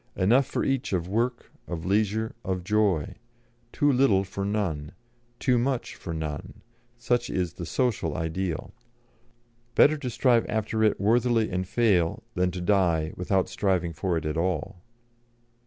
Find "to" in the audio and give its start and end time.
9.99-10.09, 12.49-12.61